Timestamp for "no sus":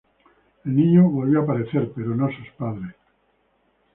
2.15-2.49